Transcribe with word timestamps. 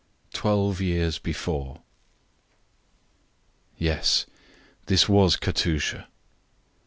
TWELVE 0.33 0.81
YEARS 0.81 1.19
BEFORE. 1.19 1.79
"Yes, 3.77 4.25
this 4.87 5.07
was 5.07 5.35
Katusha." 5.37 6.07